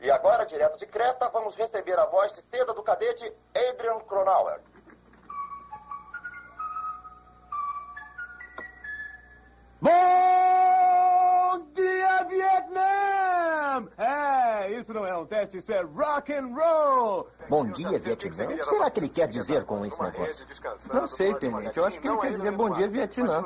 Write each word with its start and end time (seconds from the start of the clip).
E 0.00 0.10
agora, 0.10 0.44
direto 0.44 0.76
de 0.76 0.86
Creta, 0.86 1.30
vamos 1.30 1.54
receber 1.56 1.98
a 1.98 2.04
voz 2.06 2.32
de 2.32 2.42
seda 2.42 2.74
do 2.74 2.82
cadete 2.82 3.32
Adrian 3.70 4.00
Cronauer. 4.00 4.60
Bom 9.80 11.66
dia, 11.74 12.24
Vietnã! 12.24 13.88
É, 13.98 14.70
isso 14.70 14.92
não 14.94 15.06
é 15.06 15.16
um 15.16 15.26
teste, 15.26 15.58
isso 15.58 15.72
é 15.72 15.82
rock 15.82 16.32
and 16.32 16.54
roll. 16.54 17.28
Bom 17.48 17.66
dia, 17.66 17.98
Vietnã. 17.98 18.46
O 18.46 18.56
que 18.56 18.64
será 18.64 18.90
que 18.90 19.00
ele 19.00 19.08
quer 19.08 19.28
dizer 19.28 19.64
com 19.64 19.84
esse 19.84 20.00
negócio? 20.02 20.46
Não 20.92 21.06
sei, 21.06 21.34
tenente. 21.34 21.76
Eu 21.76 21.86
acho 21.86 22.00
que 22.00 22.08
ele 22.08 22.18
quer 22.18 22.32
dizer 22.32 22.52
bom 22.52 22.70
dia, 22.70 22.88
Vietnã. 22.88 23.44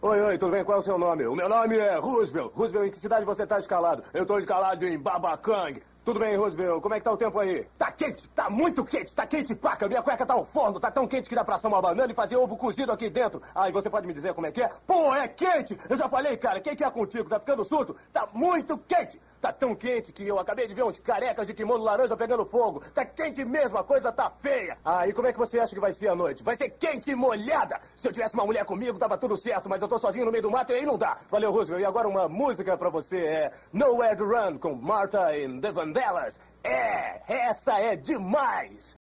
Oi, 0.00 0.20
oi, 0.20 0.38
tudo 0.38 0.52
bem? 0.52 0.62
Qual 0.62 0.76
é 0.76 0.78
o 0.78 0.82
seu 0.82 0.96
nome? 0.96 1.26
O 1.26 1.34
meu 1.34 1.48
nome 1.48 1.76
é 1.76 1.96
Roosevelt. 1.96 2.52
Roosevelt, 2.54 2.86
em 2.86 2.90
que 2.92 2.98
cidade 2.98 3.24
você 3.24 3.42
está 3.42 3.58
escalado? 3.58 4.04
Eu 4.14 4.22
estou 4.22 4.38
escalado 4.38 4.86
em 4.86 4.96
Babacang. 4.96 5.82
Tudo 6.04 6.20
bem, 6.20 6.36
Roosevelt? 6.36 6.80
Como 6.80 6.94
é 6.94 6.98
que 7.00 7.04
tá 7.04 7.10
o 7.10 7.16
tempo 7.16 7.36
aí? 7.36 7.66
Tá 7.76 7.90
quente, 7.90 8.28
tá 8.28 8.48
muito 8.48 8.84
quente, 8.84 9.12
tá 9.12 9.26
quente 9.26 9.56
paca. 9.56 9.88
Minha 9.88 10.00
cueca 10.00 10.24
tá 10.24 10.34
ao 10.34 10.44
forno, 10.44 10.78
tá 10.78 10.88
tão 10.88 11.04
quente 11.04 11.28
que 11.28 11.34
dá 11.34 11.42
pra 11.42 11.56
assar 11.56 11.68
uma 11.68 11.82
banana 11.82 12.12
e 12.12 12.14
fazer 12.14 12.36
ovo 12.36 12.56
cozido 12.56 12.92
aqui 12.92 13.10
dentro. 13.10 13.42
Ah, 13.52 13.68
e 13.68 13.72
você 13.72 13.90
pode 13.90 14.06
me 14.06 14.14
dizer 14.14 14.34
como 14.34 14.46
é 14.46 14.52
que 14.52 14.62
é? 14.62 14.70
Pô, 14.86 15.12
é 15.16 15.26
quente! 15.26 15.76
Eu 15.90 15.96
já 15.96 16.08
falei, 16.08 16.36
cara, 16.36 16.60
quem 16.60 16.76
que 16.76 16.84
é 16.84 16.90
contigo? 16.90 17.28
Tá 17.28 17.40
ficando 17.40 17.64
surdo? 17.64 17.96
Tá 18.12 18.28
muito 18.32 18.78
quente! 18.78 19.20
Tá 19.40 19.52
tão 19.52 19.74
quente 19.74 20.12
que 20.12 20.26
eu 20.26 20.38
acabei 20.38 20.66
de 20.66 20.74
ver 20.74 20.82
uns 20.82 20.98
carecas 20.98 21.46
de 21.46 21.54
kimono 21.54 21.84
laranja 21.84 22.16
pegando 22.16 22.44
fogo. 22.44 22.82
Tá 22.92 23.04
quente 23.04 23.44
mesmo, 23.44 23.78
a 23.78 23.84
coisa 23.84 24.10
tá 24.10 24.30
feia. 24.30 24.76
Ah, 24.84 25.06
e 25.06 25.12
como 25.12 25.28
é 25.28 25.32
que 25.32 25.38
você 25.38 25.60
acha 25.60 25.74
que 25.74 25.80
vai 25.80 25.92
ser 25.92 26.08
a 26.08 26.14
noite? 26.14 26.42
Vai 26.42 26.56
ser 26.56 26.70
quente 26.70 27.12
e 27.12 27.14
molhada. 27.14 27.80
Se 27.94 28.08
eu 28.08 28.12
tivesse 28.12 28.34
uma 28.34 28.44
mulher 28.44 28.64
comigo, 28.64 28.98
tava 28.98 29.16
tudo 29.16 29.36
certo, 29.36 29.68
mas 29.68 29.80
eu 29.80 29.86
tô 29.86 29.98
sozinho 29.98 30.26
no 30.26 30.32
meio 30.32 30.42
do 30.42 30.50
mato 30.50 30.72
e 30.72 30.76
aí 30.76 30.86
não 30.86 30.98
dá. 30.98 31.18
Valeu, 31.30 31.52
Roosevelt. 31.52 31.82
E 31.82 31.86
agora 31.86 32.08
uma 32.08 32.28
música 32.28 32.76
pra 32.76 32.90
você 32.90 33.18
é 33.18 33.52
Nowhere 33.72 34.16
to 34.16 34.24
Run 34.24 34.58
com 34.58 34.74
Martha 34.74 35.30
and 35.30 35.60
the 35.60 35.70
Vandellas. 35.70 36.40
É, 36.64 37.22
essa 37.28 37.78
é 37.78 37.94
demais. 37.94 38.97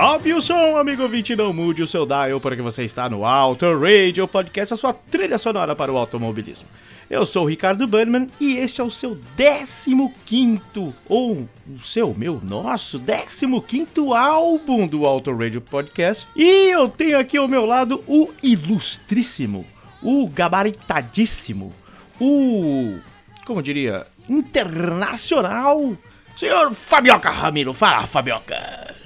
Sobe 0.00 0.32
o 0.32 0.40
som, 0.40 0.78
amigo 0.78 1.02
ouvinte, 1.02 1.36
não 1.36 1.52
mude 1.52 1.82
o 1.82 1.86
seu 1.86 2.06
dial 2.06 2.40
porque 2.40 2.62
você 2.62 2.84
está 2.84 3.06
no 3.06 3.22
Auto 3.22 3.66
Radio 3.78 4.26
Podcast, 4.26 4.72
a 4.72 4.76
sua 4.78 4.94
trilha 4.94 5.36
sonora 5.36 5.76
para 5.76 5.92
o 5.92 5.98
automobilismo. 5.98 6.66
Eu 7.10 7.26
sou 7.26 7.44
o 7.44 7.46
Ricardo 7.46 7.86
Burnman 7.86 8.26
e 8.40 8.56
este 8.56 8.80
é 8.80 8.84
o 8.84 8.90
seu 8.90 9.14
15 10.24 10.62
ou 11.06 11.46
o 11.68 11.82
seu, 11.82 12.14
meu, 12.14 12.40
nosso 12.42 12.98
15 12.98 13.90
álbum 14.16 14.86
do 14.86 15.04
Auto 15.04 15.36
Radio 15.36 15.60
Podcast. 15.60 16.26
E 16.34 16.70
eu 16.70 16.88
tenho 16.88 17.18
aqui 17.18 17.36
ao 17.36 17.46
meu 17.46 17.66
lado 17.66 18.02
o 18.06 18.32
ilustríssimo, 18.42 19.66
o 20.02 20.26
gabaritadíssimo, 20.28 21.74
o 22.18 22.98
como 23.44 23.62
diria, 23.62 24.06
internacional, 24.26 25.94
senhor 26.34 26.72
Fabioca 26.72 27.28
Ramiro. 27.28 27.74
Fala, 27.74 28.06
Fabioca. 28.06 28.99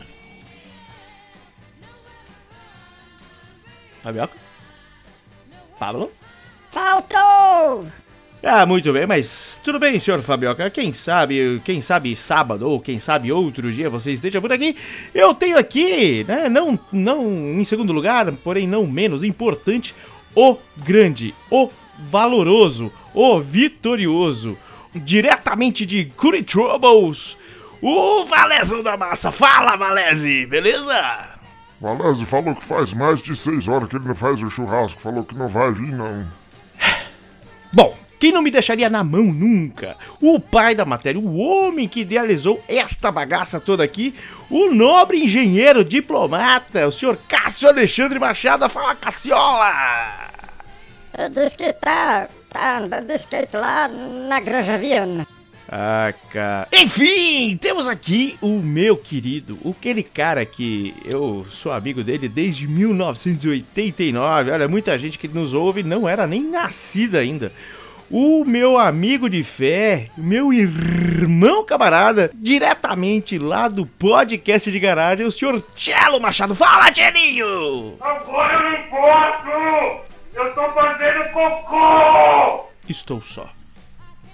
Fabioca? 4.04 4.34
Pablo? 5.78 6.12
Faltou! 6.70 7.86
Ah, 8.42 8.66
muito 8.66 8.92
bem, 8.92 9.06
mas 9.06 9.58
tudo 9.64 9.78
bem, 9.78 9.98
senhor 9.98 10.20
Fabioca. 10.20 10.68
Quem 10.68 10.92
sabe, 10.92 11.62
quem 11.64 11.80
sabe 11.80 12.14
sábado 12.14 12.68
ou 12.68 12.78
quem 12.78 13.00
sabe 13.00 13.32
outro 13.32 13.72
dia 13.72 13.88
você 13.88 14.12
esteja 14.12 14.42
por 14.42 14.52
aqui. 14.52 14.76
Eu 15.14 15.34
tenho 15.34 15.56
aqui, 15.56 16.22
né, 16.28 16.50
não, 16.50 16.78
não 16.92 17.24
em 17.58 17.64
segundo 17.64 17.94
lugar, 17.94 18.30
porém 18.44 18.68
não 18.68 18.86
menos 18.86 19.24
importante, 19.24 19.94
o 20.36 20.58
grande, 20.76 21.34
o 21.50 21.70
valoroso, 21.98 22.92
o 23.14 23.40
vitorioso, 23.40 24.58
diretamente 24.94 25.86
de 25.86 26.04
Curry 26.04 26.42
Troubles, 26.42 27.38
o 27.80 28.26
Valezão 28.26 28.82
da 28.82 28.98
Massa. 28.98 29.32
Fala, 29.32 29.76
Valese, 29.76 30.44
beleza? 30.44 31.33
Valese 31.84 32.24
falou 32.24 32.54
que 32.54 32.64
faz 32.64 32.94
mais 32.94 33.20
de 33.20 33.36
seis 33.36 33.68
horas 33.68 33.90
que 33.90 33.96
ele 33.96 34.08
não 34.08 34.14
faz 34.14 34.42
o 34.42 34.48
churrasco. 34.48 35.02
Falou 35.02 35.22
que 35.22 35.34
não 35.34 35.48
vai 35.48 35.70
vir, 35.70 35.92
não. 35.92 36.26
Bom, 37.70 37.94
quem 38.18 38.32
não 38.32 38.40
me 38.40 38.50
deixaria 38.50 38.88
na 38.88 39.04
mão 39.04 39.24
nunca? 39.24 39.94
O 40.18 40.40
pai 40.40 40.74
da 40.74 40.86
matéria, 40.86 41.20
o 41.20 41.36
homem 41.36 41.86
que 41.86 42.00
idealizou 42.00 42.58
esta 42.66 43.12
bagaça 43.12 43.60
toda 43.60 43.84
aqui, 43.84 44.14
o 44.48 44.72
nobre 44.72 45.22
engenheiro 45.22 45.84
diplomata, 45.84 46.88
o 46.88 46.92
senhor 46.92 47.18
Cássio 47.28 47.68
Alexandre 47.68 48.18
Machado. 48.18 48.66
Fala, 48.70 48.94
Cassiola! 48.94 49.70
Eu 51.18 51.28
disse 51.28 51.58
que 51.58 51.70
tá, 51.74 52.26
tá 52.48 52.78
andando 52.78 53.08
de 53.08 53.14
skate 53.14 53.56
lá 53.56 53.88
na 53.88 54.40
Granja 54.40 54.78
Viana. 54.78 55.26
Ah, 55.76 56.14
cara. 56.30 56.68
Enfim, 56.72 57.56
temos 57.56 57.88
aqui 57.88 58.38
o 58.40 58.60
meu 58.60 58.96
querido, 58.96 59.58
aquele 59.68 60.04
cara 60.04 60.46
que 60.46 60.94
eu 61.04 61.44
sou 61.50 61.72
amigo 61.72 62.04
dele 62.04 62.28
desde 62.28 62.68
1989. 62.68 64.52
Olha, 64.52 64.68
muita 64.68 64.96
gente 64.96 65.18
que 65.18 65.26
nos 65.26 65.52
ouve 65.52 65.82
não 65.82 66.08
era 66.08 66.28
nem 66.28 66.48
nascida 66.48 67.18
ainda. 67.18 67.50
O 68.08 68.44
meu 68.44 68.78
amigo 68.78 69.28
de 69.28 69.42
fé, 69.42 70.10
meu 70.16 70.52
irmão 70.52 71.64
camarada, 71.64 72.30
diretamente 72.32 73.36
lá 73.36 73.66
do 73.66 73.84
podcast 73.84 74.70
de 74.70 74.78
garagem, 74.78 75.26
o 75.26 75.32
senhor 75.32 75.60
Tchelo 75.74 76.20
Machado. 76.20 76.54
Fala, 76.54 76.92
Tchelinho! 76.92 77.94
Agora 78.00 78.62
eu 78.62 78.70
não 78.70 78.82
posso! 78.90 80.04
Eu 80.36 80.54
tô 80.54 80.72
fazendo 80.72 81.32
cocô! 81.32 82.68
Estou 82.88 83.20
só. 83.24 83.50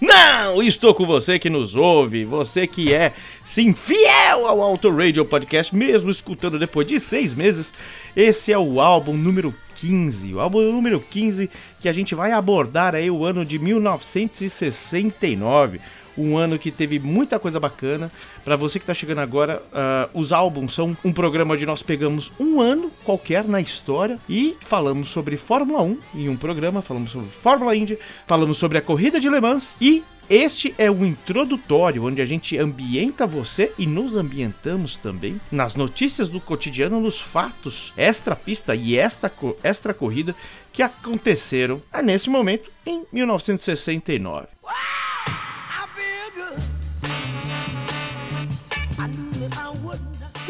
Não, 0.00 0.62
estou 0.62 0.94
com 0.94 1.05
você 1.05 1.38
que 1.38 1.50
nos 1.50 1.76
ouve, 1.76 2.25
você 2.25 2.67
que 2.67 2.94
é, 2.94 3.12
sim, 3.44 3.75
fiel 3.75 4.47
ao 4.47 4.62
Auto 4.62 4.88
Radio 4.88 5.26
Podcast, 5.26 5.76
mesmo 5.76 6.11
escutando 6.11 6.58
depois 6.58 6.88
de 6.88 6.99
seis 6.99 7.35
meses. 7.35 7.75
Esse 8.17 8.50
é 8.50 8.58
o 8.58 8.81
álbum 8.81 9.12
número 9.12 9.55
15, 9.76 10.32
o 10.32 10.41
álbum 10.41 10.62
número 10.73 11.00
15 11.00 11.50
que 11.81 11.88
a 11.88 11.93
gente 11.93 12.14
vai 12.14 12.32
abordar 12.32 12.94
aí 12.94 13.11
o 13.11 13.26
ano 13.26 13.44
de 13.44 13.58
1969. 13.58 15.82
Um 16.20 16.37
ano 16.37 16.58
que 16.58 16.70
teve 16.70 16.99
muita 16.99 17.38
coisa 17.38 17.58
bacana. 17.58 18.11
Pra 18.44 18.56
você 18.56 18.78
que 18.78 18.87
tá 18.87 18.94
chegando 18.94 19.20
agora, 19.20 19.62
ah, 19.72 20.08
os 20.14 20.32
álbuns 20.32 20.75
são 20.75 20.96
um 21.05 21.12
programa 21.12 21.55
onde 21.55 21.67
nós 21.67 21.82
pegamos 21.82 22.31
um 22.38 22.61
ano 22.61 22.90
qualquer 23.05 23.44
na 23.44 23.61
história 23.61 24.19
e 24.28 24.56
falamos 24.61 25.08
sobre 25.08 25.37
Fórmula 25.37 25.82
1 25.82 25.99
em 26.14 26.28
um 26.28 26.37
programa, 26.37 26.82
falamos 26.82 27.12
sobre 27.12 27.28
Fórmula 27.28 27.75
Indy, 27.75 27.99
falamos 28.26 28.58
sobre 28.58 28.78
a 28.78 28.82
corrida 28.82 29.20
de 29.20 29.28
Le 29.28 29.40
Mans 29.40 29.76
e 29.81 30.02
este 30.31 30.72
é 30.78 30.88
o 30.88 31.05
introdutório, 31.05 32.05
onde 32.05 32.23
a 32.23 32.25
gente 32.25 32.56
ambienta 32.56 33.26
você 33.26 33.73
e 33.76 33.84
nos 33.84 34.14
ambientamos 34.14 34.96
também 34.96 35.40
nas 35.50 35.75
notícias 35.75 36.28
do 36.28 36.38
cotidiano, 36.38 37.00
nos 37.00 37.20
fatos 37.20 37.93
extra 37.96 38.37
pista 38.37 38.73
e 38.73 38.96
esta 38.96 39.28
extra 39.64 39.93
corrida 39.93 40.32
que 40.73 40.84
aconteceram 40.84 41.82
ah, 41.93 42.00
nesse 42.00 42.31
momento 42.31 42.70
em 42.87 43.05
1969. 43.12 44.46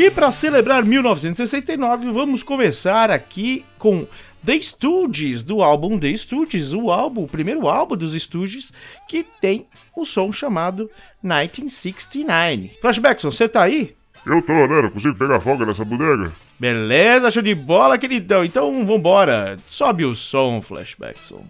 E 0.01 0.11
para 0.11 0.33
celebrar 0.33 0.83
1969, 0.83 2.11
vamos 2.11 2.43
começar 2.43 3.11
aqui 3.11 3.67
com 3.79 4.07
The 4.43 4.59
Stooges, 4.59 5.45
do 5.45 5.63
álbum 5.63 5.99
The 5.99 6.15
Stooges, 6.15 6.73
o 6.73 6.91
álbum, 6.91 7.25
o 7.25 7.29
primeiro 7.29 7.69
álbum 7.69 7.95
dos 7.99 8.15
Stooges, 8.15 8.73
que 9.07 9.23
tem 9.23 9.67
o 9.95 10.07
som 10.07 10.33
chamado 10.33 10.89
1969. 11.23 12.79
Flashbackson, 12.81 13.31
você 13.31 13.47
tá 13.47 13.65
aí? 13.65 13.95
Eu 14.25 14.41
tô, 14.41 14.55
né? 14.55 14.81
Não 14.81 14.91
consigo 14.91 15.19
pegar 15.19 15.39
folga 15.39 15.67
nessa 15.67 15.85
bodega. 15.85 16.33
Beleza, 16.59 17.31
show 17.31 17.43
de 17.43 17.55
bola, 17.55 17.99
queridão. 17.99 18.43
Então 18.43 18.87
vambora. 18.87 19.59
Sobe 19.69 20.07
o 20.07 20.15
som, 20.15 20.63
Flashbackson. 20.63 21.45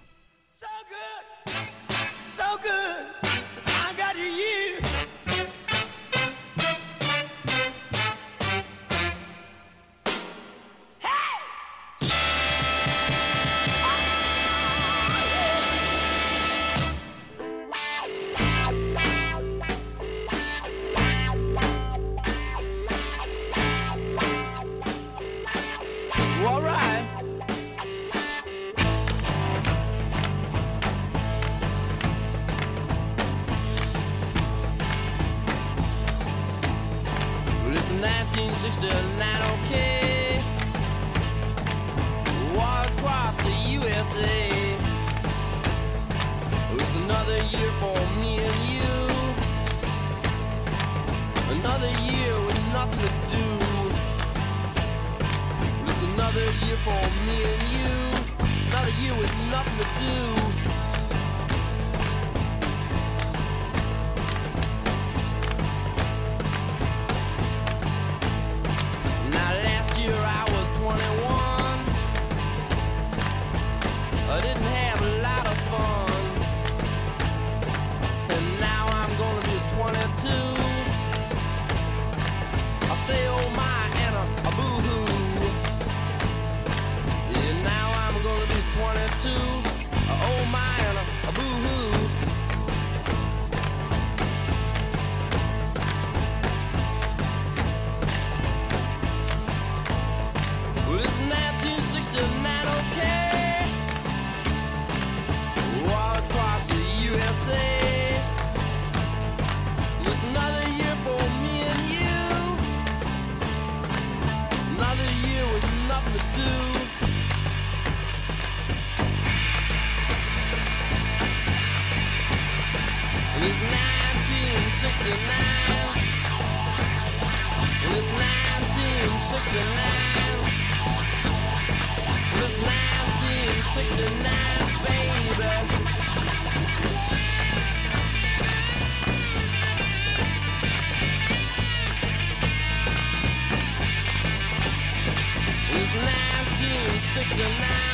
1969, 38.70 39.42
okay. 39.58 40.38
War 42.54 42.82
across 42.86 43.36
the 43.42 43.54
USA. 43.74 44.76
It's 46.78 46.94
another 46.96 47.38
year 47.50 47.70
for 47.82 47.98
me 48.22 48.38
and 48.38 48.60
you. 48.70 48.94
Another 51.58 51.90
year 52.06 52.32
with 52.46 52.60
nothing 52.72 53.02
to 53.02 53.10
do. 53.34 53.48
It's 55.86 56.02
another 56.14 56.46
year 56.62 56.78
for 56.86 57.02
me 57.26 57.36
and 57.52 57.62
you. 57.74 57.94
Another 58.70 58.94
year 59.02 59.14
with 59.18 59.34
nothing 59.50 59.78
to 59.78 59.86
do. 60.00 60.39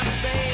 1969, 0.07 0.23
baby. 0.23 0.47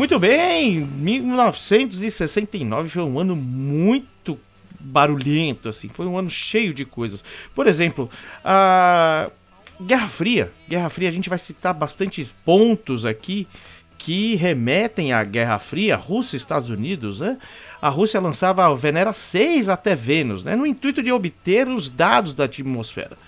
Muito 0.00 0.18
bem, 0.18 0.80
1969 0.80 2.88
foi 2.88 3.02
um 3.02 3.18
ano 3.18 3.36
muito 3.36 4.40
barulhento, 4.80 5.68
assim, 5.68 5.90
foi 5.90 6.06
um 6.06 6.16
ano 6.16 6.30
cheio 6.30 6.72
de 6.72 6.86
coisas. 6.86 7.22
Por 7.54 7.66
exemplo, 7.66 8.08
a 8.42 9.30
Guerra 9.78 10.08
Fria. 10.08 10.50
Guerra 10.66 10.88
Fria, 10.88 11.10
a 11.10 11.12
gente 11.12 11.28
vai 11.28 11.38
citar 11.38 11.74
bastantes 11.74 12.34
pontos 12.46 13.04
aqui 13.04 13.46
que 13.98 14.36
remetem 14.36 15.12
à 15.12 15.22
Guerra 15.22 15.58
Fria, 15.58 15.96
Rússia 15.96 16.36
e 16.36 16.38
Estados 16.38 16.70
Unidos, 16.70 17.20
né? 17.20 17.36
A 17.82 17.90
Rússia 17.90 18.18
lançava 18.20 18.64
a 18.64 18.74
Venera 18.74 19.12
6 19.12 19.68
até 19.68 19.94
Vênus, 19.94 20.42
né? 20.42 20.56
No 20.56 20.64
intuito 20.64 21.02
de 21.02 21.12
obter 21.12 21.68
os 21.68 21.90
dados 21.90 22.32
da 22.32 22.44
atmosfera. 22.44 23.18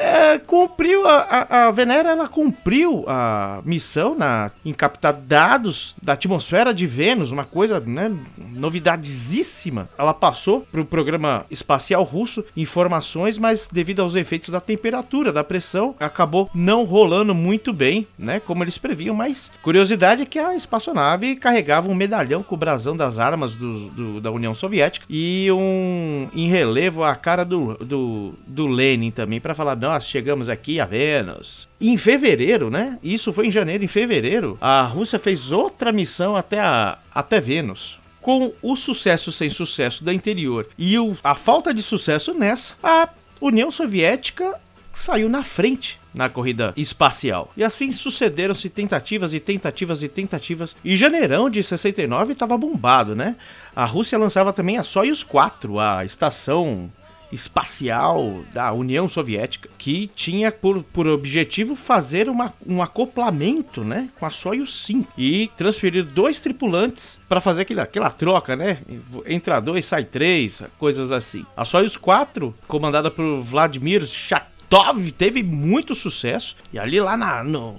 É, 0.00 0.38
cumpriu 0.38 1.06
a, 1.06 1.18
a, 1.20 1.66
a 1.66 1.70
Venera 1.70 2.10
ela 2.10 2.26
cumpriu 2.26 3.04
a 3.06 3.60
missão 3.64 4.16
na, 4.16 4.50
em 4.64 4.72
captar 4.72 5.12
dados 5.12 5.94
da 6.02 6.14
atmosfera 6.14 6.72
de 6.72 6.86
Vênus, 6.86 7.30
uma 7.32 7.44
coisa 7.44 7.78
né, 7.80 8.10
novidadíssima. 8.56 9.88
Ela 9.98 10.14
passou 10.14 10.62
para 10.70 10.80
o 10.80 10.84
programa 10.84 11.44
espacial 11.50 12.02
russo 12.02 12.44
informações, 12.56 13.38
mas 13.38 13.68
devido 13.70 14.00
aos 14.00 14.14
efeitos 14.14 14.48
da 14.48 14.60
temperatura, 14.60 15.32
da 15.32 15.44
pressão, 15.44 15.94
acabou 16.00 16.50
não 16.54 16.84
rolando 16.84 17.34
muito 17.34 17.72
bem, 17.72 18.06
né, 18.18 18.40
como 18.40 18.64
eles 18.64 18.78
previam. 18.78 19.14
Mas 19.14 19.50
curiosidade 19.62 20.22
é 20.22 20.26
que 20.26 20.38
a 20.38 20.54
espaçonave 20.54 21.36
carregava 21.36 21.90
um 21.90 21.94
medalhão 21.94 22.42
com 22.42 22.54
o 22.54 22.58
brasão 22.58 22.96
das 22.96 23.18
armas 23.18 23.54
do, 23.54 23.88
do- 23.90 24.20
da 24.20 24.30
União 24.30 24.54
Soviética 24.54 25.06
e 25.08 25.50
um 25.52 26.28
em 26.34 26.48
relevo 26.48 27.04
a 27.04 27.14
cara 27.14 27.44
do, 27.44 27.74
do, 27.84 28.34
do 28.46 28.66
Lenin 28.66 29.10
também 29.10 29.40
para 29.40 29.54
falar 29.54 29.74
nós 29.90 30.06
chegamos 30.06 30.48
aqui 30.48 30.78
a 30.78 30.84
Vênus. 30.84 31.68
Em 31.80 31.96
fevereiro, 31.96 32.70
né? 32.70 32.96
Isso 33.02 33.32
foi 33.32 33.48
em 33.48 33.50
janeiro, 33.50 33.82
em 33.82 33.88
fevereiro, 33.88 34.56
a 34.60 34.82
Rússia 34.82 35.18
fez 35.18 35.50
outra 35.50 35.90
missão 35.90 36.36
até 36.36 36.60
a 36.60 36.96
até 37.12 37.40
Vênus. 37.40 37.98
Com 38.20 38.52
o 38.62 38.76
sucesso 38.76 39.32
sem 39.32 39.50
sucesso 39.50 40.04
da 40.04 40.14
interior 40.14 40.68
e 40.78 40.96
o- 40.98 41.16
a 41.24 41.34
falta 41.34 41.74
de 41.74 41.82
sucesso 41.82 42.32
nessa, 42.34 42.76
a 42.82 43.08
União 43.40 43.70
Soviética 43.70 44.54
saiu 44.92 45.28
na 45.28 45.42
frente 45.42 45.98
na 46.14 46.28
corrida 46.28 46.72
espacial. 46.76 47.50
E 47.56 47.64
assim 47.64 47.90
sucederam-se 47.90 48.68
tentativas 48.68 49.32
e 49.34 49.40
tentativas 49.40 50.02
e 50.02 50.08
tentativas. 50.08 50.76
E 50.84 50.96
janeirão 50.96 51.48
de 51.50 51.62
69 51.62 52.32
estava 52.34 52.56
bombado, 52.58 53.16
né? 53.16 53.34
A 53.74 53.84
Rússia 53.84 54.18
lançava 54.18 54.52
também 54.52 54.76
a 54.78 54.84
Soyuz 54.84 55.22
4, 55.22 55.78
a 55.80 56.04
estação 56.04 56.90
espacial 57.32 58.42
da 58.52 58.72
União 58.72 59.08
Soviética, 59.08 59.68
que 59.78 60.08
tinha 60.08 60.50
por, 60.50 60.82
por 60.82 61.06
objetivo 61.06 61.74
fazer 61.74 62.28
uma, 62.28 62.52
um 62.66 62.82
acoplamento, 62.82 63.84
né, 63.84 64.08
com 64.18 64.26
a 64.26 64.30
Soyuz 64.30 64.74
5 64.74 65.12
e 65.16 65.50
transferir 65.56 66.04
dois 66.04 66.40
tripulantes 66.40 67.18
para 67.28 67.40
fazer 67.40 67.62
aquela, 67.62 67.82
aquela 67.82 68.10
troca, 68.10 68.56
né? 68.56 68.78
Entra 69.26 69.60
dois, 69.60 69.84
sai 69.84 70.04
três, 70.04 70.62
coisas 70.78 71.12
assim. 71.12 71.44
A 71.56 71.64
Soyuz 71.64 71.96
4, 71.96 72.54
comandada 72.66 73.10
por 73.10 73.40
Vladimir 73.40 74.06
Shatov, 74.06 75.10
teve 75.12 75.42
muito 75.42 75.94
sucesso 75.94 76.56
e 76.72 76.78
ali 76.78 77.00
lá 77.00 77.16
na, 77.16 77.44
no, 77.44 77.76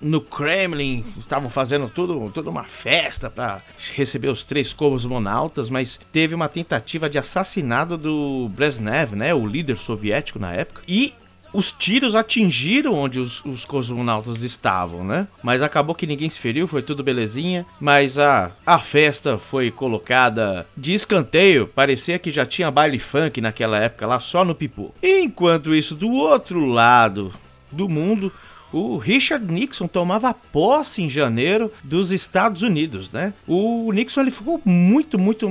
no 0.00 0.20
Kremlin 0.20 1.04
estavam 1.18 1.48
fazendo 1.48 1.88
tudo, 1.88 2.30
toda 2.32 2.50
uma 2.50 2.64
festa 2.64 3.30
para 3.30 3.60
receber 3.94 4.28
os 4.28 4.44
três 4.44 4.72
cosmonautas, 4.72 5.70
mas 5.70 5.98
teve 6.12 6.34
uma 6.34 6.48
tentativa 6.48 7.08
de 7.08 7.18
assassinato 7.18 7.96
do 7.96 8.48
Brezhnev, 8.50 9.14
né, 9.14 9.34
o 9.34 9.46
líder 9.46 9.78
soviético 9.78 10.38
na 10.38 10.52
época, 10.52 10.82
e 10.86 11.14
os 11.52 11.72
tiros 11.72 12.14
atingiram 12.14 12.92
onde 12.92 13.18
os, 13.18 13.42
os 13.42 13.64
cosmonautas 13.64 14.42
estavam, 14.42 15.02
né? 15.02 15.26
Mas 15.42 15.62
acabou 15.62 15.94
que 15.94 16.06
ninguém 16.06 16.28
se 16.28 16.38
feriu, 16.38 16.68
foi 16.68 16.82
tudo 16.82 17.02
belezinha. 17.02 17.64
Mas 17.80 18.18
a, 18.18 18.50
a 18.66 18.78
festa 18.78 19.38
foi 19.38 19.70
colocada 19.70 20.66
de 20.76 20.92
escanteio. 20.92 21.66
Parecia 21.66 22.18
que 22.18 22.30
já 22.30 22.44
tinha 22.44 22.70
baile 22.70 22.98
funk 22.98 23.40
naquela 23.40 23.78
época 23.78 24.06
lá, 24.06 24.20
só 24.20 24.44
no 24.44 24.54
pipu. 24.54 24.92
Enquanto 25.02 25.74
isso, 25.74 25.94
do 25.94 26.10
outro 26.10 26.66
lado 26.66 27.32
do 27.72 27.88
mundo, 27.88 28.30
o 28.72 28.96
Richard 28.96 29.44
Nixon 29.50 29.86
tomava 29.86 30.34
posse 30.34 31.02
em 31.02 31.08
janeiro 31.08 31.72
dos 31.82 32.12
Estados 32.12 32.62
Unidos, 32.62 33.10
né? 33.10 33.32
O 33.46 33.90
Nixon 33.92 34.22
ele 34.22 34.30
ficou 34.30 34.60
muito, 34.64 35.18
muito, 35.18 35.48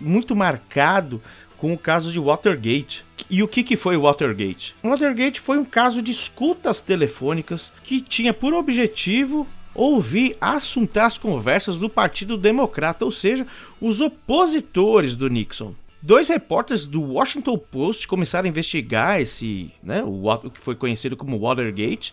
muito 0.00 0.36
marcado 0.36 1.22
com 1.56 1.72
o 1.72 1.78
caso 1.78 2.12
de 2.12 2.18
Watergate. 2.18 3.04
E 3.30 3.42
o 3.42 3.48
que, 3.48 3.62
que 3.62 3.76
foi 3.76 3.96
Watergate? 3.96 4.74
Watergate 4.82 5.40
foi 5.40 5.58
um 5.58 5.64
caso 5.64 6.02
de 6.02 6.12
escutas 6.12 6.80
telefônicas 6.80 7.72
que 7.82 8.00
tinha 8.00 8.34
por 8.34 8.52
objetivo 8.52 9.46
ouvir 9.74 10.36
assuntar 10.40 11.06
as 11.06 11.18
conversas 11.18 11.78
do 11.78 11.88
Partido 11.88 12.36
Democrata, 12.36 13.04
ou 13.04 13.10
seja, 13.10 13.46
os 13.80 14.00
opositores 14.00 15.16
do 15.16 15.28
Nixon. 15.28 15.74
Dois 16.04 16.28
repórteres 16.28 16.86
do 16.86 17.00
Washington 17.00 17.56
Post 17.56 18.06
começaram 18.06 18.44
a 18.44 18.50
investigar 18.50 19.22
esse, 19.22 19.70
né, 19.82 20.02
o, 20.04 20.28
o 20.28 20.50
que 20.50 20.60
foi 20.60 20.74
conhecido 20.74 21.16
como 21.16 21.38
Watergate, 21.38 22.12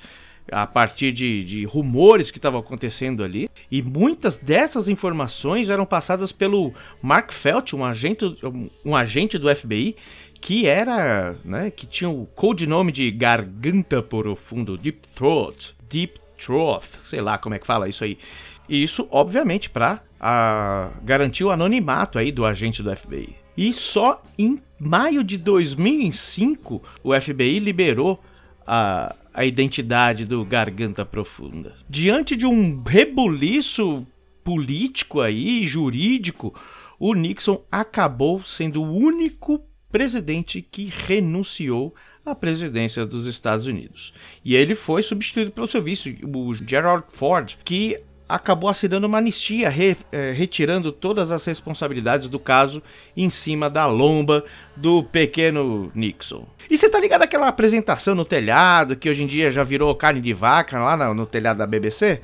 a 0.50 0.66
partir 0.66 1.12
de, 1.12 1.44
de 1.44 1.66
rumores 1.66 2.32
que 2.32 2.38
estavam 2.38 2.62
acontecendo 2.62 3.22
ali. 3.22 3.50
E 3.70 3.82
muitas 3.82 4.38
dessas 4.38 4.88
informações 4.88 5.70
eram 5.70 5.86
passadas 5.86 6.32
pelo 6.32 6.74
Mark 7.02 7.34
Felt, 7.34 7.74
um 7.74 7.84
agente, 7.84 8.24
um, 8.24 8.70
um 8.86 8.96
agente 8.96 9.38
do 9.38 9.54
FBI, 9.54 9.98
que 10.40 10.68
era, 10.68 11.36
né, 11.44 11.70
que 11.70 11.86
tinha 11.86 12.10
o 12.10 12.26
codinome 12.28 12.94
de 12.94 13.12
Garganta 13.12 14.02
Profundo, 14.02 14.78
Deep 14.78 15.06
Throat, 15.14 15.76
Deep 15.90 16.18
Throat, 16.38 16.86
sei 17.04 17.20
lá 17.20 17.38
como 17.38 17.56
é 17.56 17.60
que 17.60 17.68
fala 17.68 17.90
isso 17.90 18.06
aí. 18.06 18.18
E 18.70 18.82
isso, 18.82 19.06
obviamente, 19.12 19.70
para 19.70 20.02
garantir 21.04 21.44
o 21.44 21.52
anonimato 21.52 22.18
aí 22.18 22.32
do 22.32 22.46
agente 22.46 22.82
do 22.82 22.96
FBI. 22.96 23.41
E 23.58 23.74
só 23.74 24.22
em 24.38 24.60
maio 24.80 25.24
de 25.24 25.38
2005 25.38 26.82
o 27.04 27.20
FBI 27.20 27.60
liberou 27.60 28.20
a, 28.66 29.16
a 29.34 29.46
identidade 29.46 30.26
do 30.26 30.44
Garganta 30.46 31.06
Profunda. 31.06 31.76
Diante 31.90 32.36
de 32.36 32.46
um 32.46 32.82
rebuliço 32.82 34.08
político 34.44 35.22
aí, 35.22 35.66
jurídico, 35.68 36.54
o 37.00 37.14
Nixon 37.14 37.64
acabou 37.72 38.44
sendo 38.44 38.84
o 38.84 38.92
único 38.92 39.64
presidente 39.92 40.62
que 40.62 40.86
renunciou 40.86 41.94
à 42.26 42.34
presidência 42.34 43.06
dos 43.06 43.26
Estados 43.26 43.68
Unidos. 43.68 44.14
E 44.46 44.56
ele 44.56 44.76
foi 44.76 45.04
substituído 45.04 45.52
pelo 45.52 45.68
seu 45.68 45.82
vice, 45.82 46.18
o 46.24 46.54
Gerald 46.54 47.06
Ford, 47.10 47.58
que 47.66 48.00
acabou 48.32 48.70
assinando 48.70 49.08
uma 49.08 49.18
anistia, 49.18 49.70
re, 49.70 49.98
eh, 50.12 50.32
retirando 50.32 50.92
todas 50.92 51.32
as 51.32 51.46
responsabilidades 51.46 52.30
do 52.30 52.40
caso 52.40 52.82
em 53.16 53.30
cima 53.30 53.70
da 53.70 53.86
lomba 53.86 54.46
do 54.76 55.04
pequeno 55.04 55.92
Nixon. 55.94 56.46
E 56.70 56.78
você 56.78 56.90
tá 56.90 56.98
ligado 56.98 57.24
àquela 57.24 57.50
apresentação 57.50 58.16
no 58.16 58.24
telhado, 58.24 58.96
que 58.96 59.10
hoje 59.10 59.24
em 59.24 59.28
dia 59.28 59.52
já 59.52 59.64
virou 59.64 59.94
carne 59.94 60.22
de 60.22 60.34
vaca 60.34 60.80
lá 60.80 60.96
no, 60.96 61.14
no 61.14 61.26
telhado 61.26 61.58
da 61.58 61.68
BBC? 61.68 62.22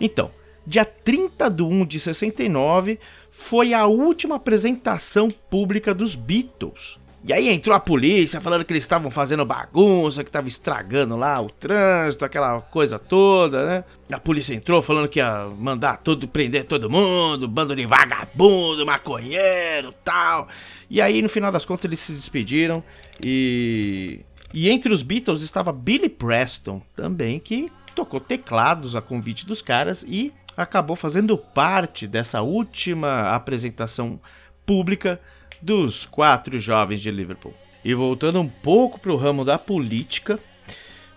Então, 0.00 0.30
dia 0.64 0.84
30 0.84 1.50
de 1.50 1.62
1 1.62 1.84
de 1.84 1.98
69 1.98 3.00
foi 3.30 3.74
a 3.74 3.86
última 3.86 4.36
apresentação 4.36 5.28
pública 5.28 5.92
dos 5.92 6.14
Beatles. 6.14 6.98
E 7.22 7.34
aí 7.34 7.50
entrou 7.50 7.76
a 7.76 7.80
polícia 7.80 8.40
falando 8.40 8.64
que 8.64 8.72
eles 8.72 8.82
estavam 8.82 9.10
fazendo 9.10 9.44
bagunça, 9.44 10.24
que 10.24 10.30
estavam 10.30 10.48
estragando 10.48 11.16
lá 11.16 11.38
o 11.38 11.50
trânsito, 11.50 12.24
aquela 12.24 12.62
coisa 12.62 12.98
toda, 12.98 13.66
né? 13.66 13.84
A 14.10 14.18
polícia 14.18 14.54
entrou 14.54 14.80
falando 14.80 15.08
que 15.08 15.18
ia 15.18 15.46
mandar 15.58 15.98
todo, 15.98 16.26
prender 16.26 16.64
todo 16.64 16.88
mundo, 16.88 17.46
bando 17.46 17.76
de 17.76 17.84
vagabundo, 17.84 18.86
maconheiro 18.86 19.92
tal. 20.02 20.48
E 20.88 21.00
aí, 21.00 21.20
no 21.20 21.28
final 21.28 21.52
das 21.52 21.64
contas, 21.64 21.84
eles 21.84 21.98
se 21.98 22.12
despediram 22.12 22.82
e. 23.22 24.20
E 24.52 24.68
entre 24.68 24.92
os 24.92 25.04
Beatles 25.04 25.42
estava 25.42 25.72
Billy 25.72 26.08
Preston 26.08 26.82
também, 26.96 27.38
que 27.38 27.70
tocou 27.94 28.18
teclados 28.18 28.96
a 28.96 29.00
convite 29.00 29.46
dos 29.46 29.62
caras 29.62 30.04
e 30.08 30.32
acabou 30.56 30.96
fazendo 30.96 31.38
parte 31.38 32.06
dessa 32.06 32.42
última 32.42 33.30
apresentação 33.30 34.18
pública 34.66 35.20
dos 35.60 36.06
quatro 36.06 36.58
jovens 36.58 37.00
de 37.00 37.10
Liverpool. 37.10 37.54
E 37.84 37.94
voltando 37.94 38.40
um 38.40 38.48
pouco 38.48 38.98
para 38.98 39.12
o 39.12 39.16
ramo 39.16 39.44
da 39.44 39.58
política, 39.58 40.38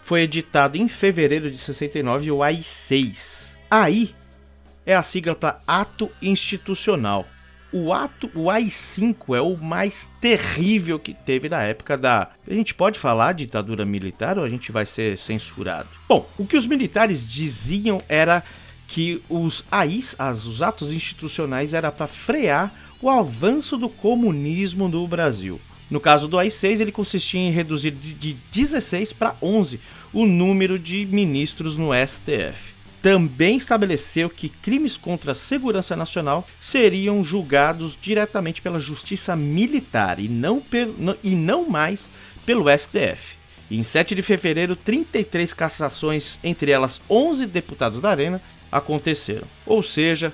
foi 0.01 0.21
editado 0.21 0.77
em 0.77 0.87
fevereiro 0.87 1.49
de 1.49 1.57
69 1.57 2.31
o 2.31 2.43
AI-6. 2.43 3.57
AI 3.69 4.09
é 4.85 4.93
a 4.95 5.03
sigla 5.03 5.35
para 5.35 5.61
Ato 5.65 6.11
Institucional. 6.21 7.25
o 7.71 7.91
ato, 7.91 8.29
o 8.35 8.51
AI-5 8.51 9.35
é 9.35 9.41
o 9.41 9.57
mais 9.57 10.07
terrível 10.21 10.99
que 10.99 11.11
teve 11.11 11.49
na 11.49 11.63
época 11.63 11.97
da. 11.97 12.29
A 12.47 12.53
gente 12.53 12.75
pode 12.75 12.99
falar 12.99 13.33
ditadura 13.33 13.83
militar 13.83 14.37
ou 14.37 14.45
a 14.45 14.49
gente 14.49 14.71
vai 14.71 14.85
ser 14.85 15.17
censurado? 15.17 15.89
Bom, 16.07 16.29
o 16.37 16.45
que 16.45 16.55
os 16.55 16.67
militares 16.67 17.27
diziam 17.27 17.99
era 18.07 18.43
que 18.87 19.23
os 19.27 19.65
AIs, 19.71 20.15
as, 20.19 20.45
os 20.45 20.61
atos 20.61 20.93
institucionais, 20.93 21.73
era 21.73 21.91
para 21.91 22.05
frear 22.05 22.71
o 23.03 23.09
avanço 23.09 23.77
do 23.77 23.89
comunismo 23.89 24.87
no 24.87 25.07
Brasil. 25.07 25.59
No 25.91 25.99
caso 25.99 26.27
do 26.27 26.39
AI-6, 26.39 26.79
ele 26.79 26.91
consistia 26.91 27.39
em 27.39 27.51
reduzir 27.51 27.91
de 27.91 28.13
de 28.13 28.33
16 28.51 29.13
para 29.13 29.35
11 29.41 29.79
o 30.11 30.25
número 30.25 30.79
de 30.79 31.05
ministros 31.05 31.77
no 31.77 31.89
STF 31.93 32.73
também 33.03 33.57
estabeleceu 33.57 34.29
que 34.29 34.47
crimes 34.47 34.95
contra 34.95 35.33
a 35.33 35.35
segurança 35.35 35.93
nacional 35.93 36.47
seriam 36.61 37.21
julgados 37.21 37.97
diretamente 38.01 38.61
pela 38.61 38.79
justiça 38.79 39.35
militar 39.35 40.21
e 40.21 40.29
não, 40.29 40.61
pelo, 40.61 41.17
e 41.21 41.31
não 41.31 41.69
mais 41.69 42.09
pelo 42.45 42.65
STF. 42.75 43.35
Em 43.69 43.83
7 43.83 44.15
de 44.15 44.21
fevereiro, 44.21 44.73
33 44.77 45.53
cassações, 45.53 46.39
entre 46.41 46.71
elas 46.71 47.01
11 47.09 47.45
deputados 47.45 47.99
da 47.99 48.09
Arena, 48.09 48.41
aconteceram. 48.71 49.47
Ou 49.65 49.83
seja, 49.83 50.31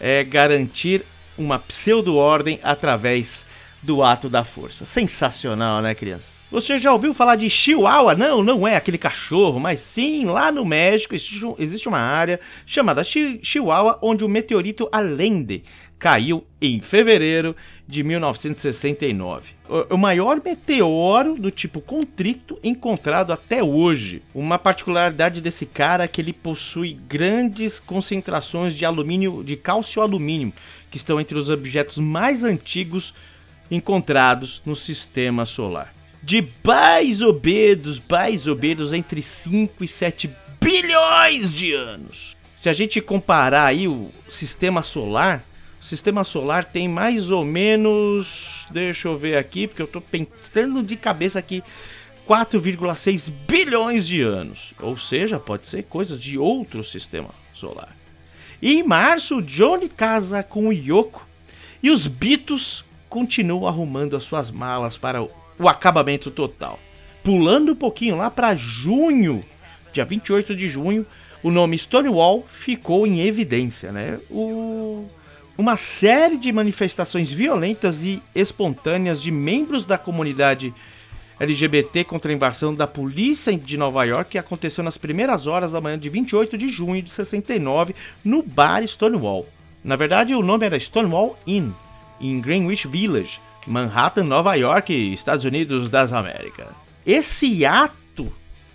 é 0.00 0.24
garantir 0.24 1.04
uma 1.38 1.58
pseudo-ordem 1.58 2.58
através 2.62 3.46
do 3.82 4.02
ato 4.02 4.28
da 4.28 4.42
força. 4.44 4.84
Sensacional, 4.84 5.80
né, 5.80 5.94
crianças? 5.94 6.36
Você 6.50 6.78
já 6.78 6.92
ouviu 6.92 7.12
falar 7.12 7.34
de 7.36 7.50
Chihuahua? 7.50 8.14
Não, 8.14 8.42
não 8.42 8.66
é 8.68 8.76
aquele 8.76 8.98
cachorro, 8.98 9.58
mas 9.58 9.80
sim, 9.80 10.24
lá 10.26 10.52
no 10.52 10.64
México 10.64 11.14
existe 11.14 11.44
um- 11.44 11.56
uma 11.88 11.98
área 11.98 12.38
chamada 12.64 13.02
Chi- 13.02 13.40
Chihuahua 13.42 13.98
onde 14.00 14.24
o 14.24 14.28
meteorito 14.28 14.88
Allende 14.92 15.64
caiu 15.98 16.44
em 16.60 16.80
fevereiro 16.80 17.56
de 17.88 18.02
1969. 18.02 19.52
O- 19.90 19.96
maior 19.96 20.40
meteoro 20.44 21.36
do 21.36 21.50
tipo 21.50 21.80
contrito 21.80 22.58
encontrado 22.62 23.32
até 23.32 23.62
hoje. 23.62 24.22
Uma 24.34 24.58
particularidade 24.58 25.40
desse 25.40 25.64
cara 25.66 26.04
é 26.04 26.08
que 26.08 26.20
ele 26.20 26.32
possui 26.32 26.92
grandes 27.08 27.78
concentrações 27.80 28.74
de 28.74 28.84
alumínio, 28.84 29.42
de 29.44 29.56
cálcio 29.56 30.02
alumínio, 30.02 30.52
que 30.90 30.96
estão 30.96 31.20
entre 31.20 31.36
os 31.38 31.48
objetos 31.50 31.98
mais 31.98 32.44
antigos 32.44 33.14
encontrados 33.70 34.62
no 34.66 34.76
sistema 34.76 35.44
solar. 35.46 35.94
De 36.22 36.40
baisobedos, 36.62 37.98
baisobedos 37.98 38.92
entre 38.92 39.22
5 39.22 39.82
e 39.84 39.88
7 39.88 40.30
bilhões 40.60 41.52
de 41.52 41.72
anos. 41.72 42.36
Se 42.56 42.68
a 42.68 42.72
gente 42.72 43.00
comparar 43.00 43.66
aí 43.66 43.86
o 43.86 44.10
sistema 44.28 44.82
solar, 44.82 45.44
sistema 45.86 46.24
solar 46.24 46.64
tem 46.64 46.88
mais 46.88 47.30
ou 47.30 47.44
menos, 47.44 48.66
deixa 48.70 49.08
eu 49.08 49.16
ver 49.16 49.36
aqui, 49.38 49.66
porque 49.66 49.82
eu 49.82 49.86
tô 49.86 50.00
pensando 50.00 50.82
de 50.82 50.96
cabeça 50.96 51.38
aqui, 51.38 51.62
4,6 52.28 53.30
bilhões 53.46 54.06
de 54.06 54.20
anos. 54.22 54.72
Ou 54.80 54.98
seja, 54.98 55.38
pode 55.38 55.66
ser 55.66 55.84
coisas 55.84 56.20
de 56.20 56.36
outro 56.36 56.82
sistema 56.82 57.30
solar. 57.54 57.94
E 58.60 58.74
em 58.74 58.82
março, 58.82 59.40
Johnny 59.42 59.88
casa 59.88 60.42
com 60.42 60.68
o 60.68 60.72
Yoko 60.72 61.26
e 61.82 61.90
os 61.90 62.06
Beatles 62.06 62.84
continuam 63.08 63.66
arrumando 63.66 64.16
as 64.16 64.24
suas 64.24 64.50
malas 64.50 64.96
para 64.98 65.22
o 65.22 65.68
acabamento 65.68 66.30
total. 66.30 66.78
Pulando 67.22 67.72
um 67.72 67.76
pouquinho 67.76 68.16
lá 68.16 68.30
para 68.30 68.54
junho, 68.56 69.44
dia 69.92 70.04
28 70.04 70.54
de 70.56 70.68
junho, 70.68 71.06
o 71.42 71.50
nome 71.50 71.76
Stonewall 71.78 72.46
ficou 72.50 73.06
em 73.06 73.20
evidência, 73.20 73.92
né? 73.92 74.18
O- 74.30 75.06
uma 75.58 75.76
série 75.76 76.36
de 76.36 76.52
manifestações 76.52 77.32
violentas 77.32 78.04
e 78.04 78.22
espontâneas 78.34 79.22
de 79.22 79.30
membros 79.30 79.86
da 79.86 79.96
comunidade 79.96 80.74
LGBT 81.38 82.04
contra 82.04 82.32
a 82.32 82.34
invasão 82.34 82.74
da 82.74 82.86
polícia 82.86 83.56
de 83.56 83.76
Nova 83.76 84.04
York 84.04 84.38
aconteceu 84.38 84.82
nas 84.82 84.96
primeiras 84.96 85.46
horas 85.46 85.72
da 85.72 85.80
manhã 85.80 85.98
de 85.98 86.08
28 86.08 86.56
de 86.56 86.68
junho 86.68 87.02
de 87.02 87.10
69 87.10 87.94
no 88.24 88.42
bar 88.42 88.86
Stonewall. 88.86 89.46
Na 89.84 89.96
verdade, 89.96 90.34
o 90.34 90.42
nome 90.42 90.66
era 90.66 90.78
Stonewall 90.78 91.38
Inn, 91.46 91.72
em 92.20 92.40
Greenwich 92.40 92.88
Village, 92.88 93.38
Manhattan, 93.66 94.24
Nova 94.24 94.54
York, 94.54 94.92
Estados 95.12 95.44
Unidos 95.44 95.88
das 95.88 96.12
Américas. 96.12 96.68
Esse 97.04 97.64
ato 97.64 98.32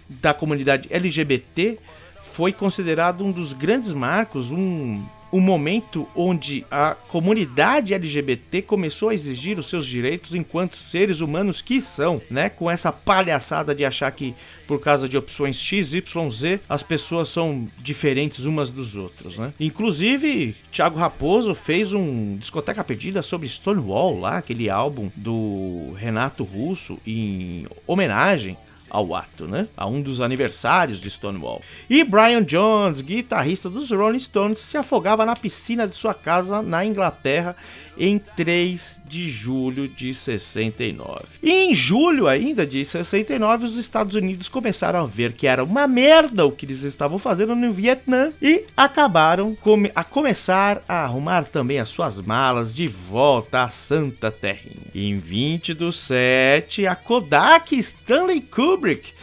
da 0.07 0.33
comunidade 0.33 0.87
LGBT 0.91 1.79
foi 2.23 2.53
considerado 2.53 3.25
um 3.25 3.31
dos 3.31 3.53
grandes 3.53 3.93
marcos, 3.93 4.51
um, 4.51 5.03
um 5.31 5.39
momento 5.39 6.07
onde 6.15 6.65
a 6.69 6.95
comunidade 6.95 7.93
LGBT 7.93 8.61
começou 8.61 9.09
a 9.09 9.13
exigir 9.13 9.57
os 9.57 9.67
seus 9.67 9.85
direitos 9.85 10.35
enquanto 10.35 10.77
seres 10.77 11.21
humanos 11.21 11.61
que 11.61 11.79
são, 11.79 12.21
né? 12.29 12.49
Com 12.49 12.69
essa 12.69 12.91
palhaçada 12.91 13.73
de 13.73 13.85
achar 13.85 14.11
que 14.11 14.35
por 14.67 14.79
causa 14.79 15.07
de 15.07 15.17
opções 15.17 15.57
X, 15.57 15.93
Y, 15.93 16.29
Z, 16.29 16.59
as 16.67 16.83
pessoas 16.83 17.29
são 17.29 17.67
diferentes 17.77 18.45
umas 18.45 18.69
dos 18.69 18.95
outros, 18.95 19.37
né? 19.37 19.53
Inclusive, 19.59 20.55
Thiago 20.71 20.97
Raposo 20.97 21.53
fez 21.53 21.93
um 21.93 22.37
discoteca 22.37 22.83
perdida 22.83 23.21
sobre 23.21 23.47
Stonewall 23.47 24.19
lá, 24.19 24.37
aquele 24.37 24.69
álbum 24.69 25.09
do 25.15 25.93
Renato 25.97 26.43
Russo 26.43 26.97
em 27.05 27.65
homenagem 27.85 28.57
ao 28.91 29.15
ato, 29.15 29.47
né? 29.47 29.67
A 29.75 29.87
um 29.87 30.01
dos 30.01 30.19
aniversários 30.19 30.99
de 30.99 31.09
Stonewall. 31.09 31.61
E 31.89 32.03
Brian 32.03 32.43
Jones, 32.43 32.99
guitarrista 32.99 33.69
dos 33.69 33.89
Rolling 33.89 34.19
Stones, 34.19 34.59
se 34.59 34.77
afogava 34.77 35.25
na 35.25 35.35
piscina 35.35 35.87
de 35.87 35.95
sua 35.95 36.13
casa 36.13 36.61
na 36.61 36.83
Inglaterra 36.85 37.55
em 37.97 38.19
3 38.19 39.01
de 39.07 39.29
julho 39.29 39.87
de 39.87 40.13
69. 40.13 41.25
E 41.41 41.51
em 41.51 41.73
julho 41.73 42.27
ainda 42.27 42.65
de 42.65 42.83
69, 42.83 43.65
os 43.65 43.77
Estados 43.77 44.15
Unidos 44.15 44.47
começaram 44.47 45.03
a 45.03 45.05
ver 45.05 45.33
que 45.33 45.47
era 45.47 45.63
uma 45.63 45.87
merda 45.87 46.45
o 46.45 46.51
que 46.51 46.65
eles 46.65 46.83
estavam 46.83 47.19
fazendo 47.19 47.55
no 47.55 47.71
Vietnã 47.71 48.31
e 48.41 48.65
acabaram 48.75 49.57
a 49.95 50.03
começar 50.03 50.83
a 50.87 51.03
arrumar 51.03 51.45
também 51.45 51.79
as 51.79 51.89
suas 51.89 52.21
malas 52.21 52.73
de 52.73 52.87
volta 52.87 53.63
à 53.63 53.69
Santa 53.69 54.31
Terrinha. 54.31 54.91
Em 54.93 55.17
20 55.17 55.73
do 55.73 55.91
7, 55.91 56.85
a 56.87 56.95
Kodak 56.95 57.77
Stanley 57.77 58.41
Kubrick 58.41 59.13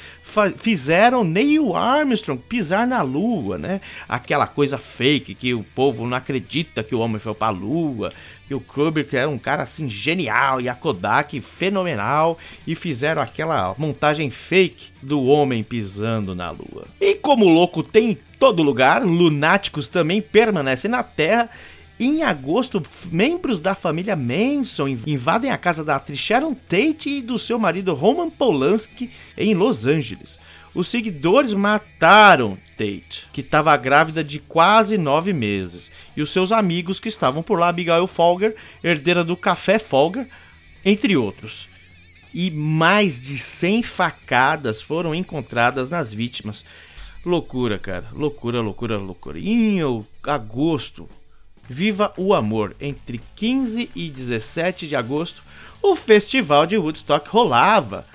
fizeram 0.57 1.25
Neil 1.25 1.75
Armstrong 1.75 2.41
pisar 2.49 2.87
na 2.87 3.03
lua, 3.03 3.57
né? 3.57 3.81
Aquela 4.09 4.47
coisa 4.47 4.77
fake 4.77 5.35
que 5.35 5.55
o 5.55 5.63
povo 5.63 6.07
não 6.07 6.17
acredita 6.17 6.83
que 6.83 6.95
o 6.95 6.99
homem 6.99 7.19
foi 7.19 7.35
pra 7.35 7.51
lua, 7.51 8.11
que 8.47 8.55
o 8.55 8.61
Kubrick 8.61 9.17
era 9.17 9.29
um 9.29 9.39
cara 9.39 9.63
assim 9.63 9.89
genial 9.89 10.61
e 10.61 10.69
a 10.69 10.75
Kodak 10.75 11.41
fenomenal 11.41 12.39
e 12.67 12.75
fizeram 12.75 13.23
aquela 13.23 13.75
montagem 13.79 14.31
fake 14.31 14.91
do 15.03 15.25
homem 15.25 15.63
pisando 15.63 16.35
na 16.35 16.51
lua. 16.51 16.87
E 17.01 17.15
como 17.15 17.47
o 17.47 17.53
louco 17.53 17.83
tem 17.83 18.11
em 18.11 18.19
todo 18.39 18.63
lugar, 18.63 19.03
lunáticos 19.03 19.89
também 19.89 20.23
permanecem 20.23 20.91
na 20.91 21.03
Terra 21.03 21.51
em 21.99 22.23
agosto, 22.23 22.83
membros 23.11 23.61
da 23.61 23.75
família 23.75 24.15
Manson 24.15 24.89
inv- 24.89 25.09
invadem 25.09 25.51
a 25.51 25.59
casa 25.59 25.85
da 25.85 25.97
atriz 25.97 26.19
Sharon 26.19 26.55
Tate 26.55 27.11
e 27.11 27.21
do 27.23 27.39
seu 27.39 27.59
marido 27.59 27.95
Roman 27.95 28.31
Polanski 28.31 29.11
em 29.37 29.55
Los 29.55 29.87
Angeles. 29.87 30.39
Os 30.75 30.87
seguidores 30.89 31.55
mataram 31.55 32.57
Tate, 32.77 33.27
que 33.33 33.41
estava 33.41 33.77
grávida 33.77 34.23
de 34.23 34.39
quase 34.39 34.97
nove 34.97 35.33
meses, 35.33 35.91
e 36.17 36.23
os 36.23 36.31
seus 36.31 36.53
amigos 36.53 37.01
que 37.01 37.09
estavam 37.09 37.43
por 37.43 37.59
lá, 37.59 37.69
Abigail 37.69 38.07
Folger, 38.07 38.55
herdeira 38.85 39.25
do 39.25 39.37
Café 39.37 39.79
Folger, 39.79 40.29
entre 40.85 41.17
outros. 41.17 41.69
E 42.33 42.51
mais 42.51 43.21
de 43.21 43.39
100 43.39 43.83
facadas 43.83 44.81
foram 44.83 45.15
encontradas 45.15 45.89
nas 45.91 46.13
vítimas. 46.13 46.65
Loucura, 47.25 47.79
cara. 47.79 48.07
Loucura, 48.13 48.61
loucura, 48.61 48.99
loucura. 48.99 49.39
Em 49.41 49.81
agosto, 50.23 51.09
Viva 51.69 52.13
o 52.17 52.33
Amor. 52.33 52.75
Entre 52.81 53.21
15 53.37 53.91
e 53.95 54.09
17 54.09 54.89
de 54.89 54.97
agosto, 54.97 55.43
o 55.83 55.95
festival 55.95 56.67
de 56.67 56.77
Woodstock 56.79 57.29
rolava. 57.29 58.07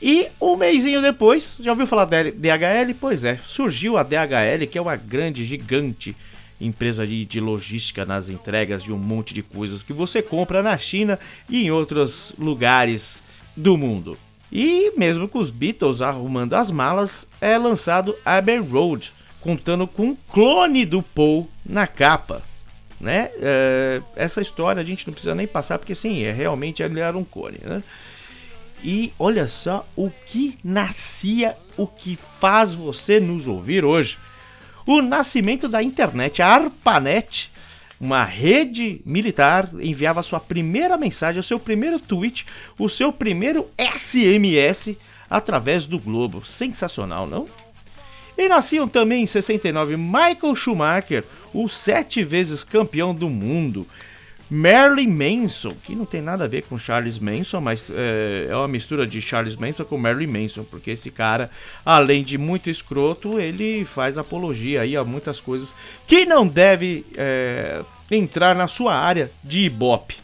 E 0.00 0.28
um 0.40 0.56
mêsinho 0.56 1.02
depois, 1.02 1.56
já 1.60 1.70
ouviu 1.70 1.86
falar 1.86 2.06
da 2.06 2.22
DHL? 2.22 2.94
Pois 2.98 3.24
é, 3.24 3.38
surgiu 3.44 3.96
a 3.96 4.02
DHL, 4.02 4.66
que 4.70 4.78
é 4.78 4.82
uma 4.82 4.96
grande, 4.96 5.44
gigante 5.44 6.16
empresa 6.60 7.06
de, 7.06 7.24
de 7.24 7.40
logística 7.40 8.06
nas 8.06 8.30
entregas 8.30 8.82
de 8.82 8.92
um 8.92 8.98
monte 8.98 9.34
de 9.34 9.42
coisas 9.42 9.82
que 9.82 9.92
você 9.92 10.22
compra 10.22 10.62
na 10.62 10.78
China 10.78 11.18
e 11.48 11.64
em 11.64 11.70
outros 11.70 12.34
lugares 12.38 13.22
do 13.56 13.76
mundo. 13.76 14.16
E 14.50 14.92
mesmo 14.96 15.28
com 15.28 15.38
os 15.38 15.50
Beatles 15.50 16.00
arrumando 16.00 16.54
as 16.54 16.70
malas, 16.70 17.28
é 17.40 17.58
lançado 17.58 18.14
Abbey 18.24 18.58
Road, 18.58 19.12
contando 19.40 19.86
com 19.86 20.08
um 20.08 20.16
clone 20.30 20.84
do 20.84 21.02
Paul 21.02 21.48
na 21.64 21.86
capa 21.86 22.42
né? 23.04 23.30
É, 23.36 24.02
essa 24.16 24.40
história 24.40 24.80
a 24.80 24.84
gente 24.84 25.06
não 25.06 25.12
precisa 25.12 25.34
nem 25.34 25.46
passar, 25.46 25.78
porque 25.78 25.94
sim, 25.94 26.24
é, 26.24 26.32
realmente 26.32 26.82
ele 26.82 26.98
era 26.98 27.16
um 27.16 27.22
cone, 27.22 27.58
né? 27.62 27.82
E 28.82 29.12
olha 29.18 29.46
só 29.46 29.86
o 29.94 30.10
que 30.10 30.58
nascia, 30.64 31.56
o 31.76 31.86
que 31.86 32.16
faz 32.16 32.74
você 32.74 33.20
nos 33.20 33.46
ouvir 33.46 33.84
hoje. 33.84 34.18
O 34.86 35.00
nascimento 35.00 35.68
da 35.68 35.82
internet, 35.82 36.42
a 36.42 36.48
ARPANET, 36.48 37.50
uma 38.00 38.24
rede 38.24 39.00
militar 39.04 39.68
enviava 39.80 40.22
sua 40.22 40.40
primeira 40.40 40.96
mensagem, 40.96 41.40
o 41.40 41.44
seu 41.44 41.58
primeiro 41.58 41.98
tweet, 41.98 42.44
o 42.78 42.88
seu 42.88 43.12
primeiro 43.12 43.70
SMS 43.78 44.96
através 45.30 45.86
do 45.86 45.98
globo. 45.98 46.44
Sensacional, 46.44 47.26
não? 47.26 47.46
E 48.36 48.48
nasciam 48.48 48.88
também 48.88 49.22
em 49.22 49.26
69 49.26 49.96
Michael 49.96 50.56
Schumacher, 50.56 51.24
o 51.52 51.68
sete 51.68 52.24
vezes 52.24 52.64
campeão 52.64 53.14
do 53.14 53.30
mundo. 53.30 53.86
Marilyn 54.50 55.08
Manson, 55.08 55.72
que 55.84 55.94
não 55.94 56.04
tem 56.04 56.20
nada 56.20 56.44
a 56.44 56.48
ver 56.48 56.62
com 56.62 56.76
Charles 56.76 57.18
Manson, 57.18 57.60
mas 57.60 57.90
é, 57.90 58.48
é 58.50 58.56
uma 58.56 58.68
mistura 58.68 59.06
de 59.06 59.20
Charles 59.20 59.56
Manson 59.56 59.84
com 59.84 59.96
Marilyn 59.96 60.42
Manson, 60.42 60.64
porque 60.64 60.90
esse 60.90 61.10
cara, 61.10 61.50
além 61.84 62.22
de 62.22 62.36
muito 62.36 62.68
escroto, 62.68 63.40
ele 63.40 63.84
faz 63.84 64.18
apologia 64.18 64.82
aí 64.82 64.96
a 64.96 65.02
muitas 65.02 65.40
coisas 65.40 65.74
que 66.06 66.26
não 66.26 66.46
deve 66.46 67.06
é, 67.16 67.82
entrar 68.10 68.54
na 68.54 68.68
sua 68.68 68.94
área 68.94 69.30
de 69.42 69.60
ibope. 69.60 70.16